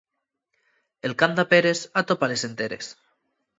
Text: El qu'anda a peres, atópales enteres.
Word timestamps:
El 1.09 1.13
qu'anda 1.19 1.45
a 1.45 1.51
peres, 1.53 1.85
atópales 2.03 2.49
enteres. 2.51 2.93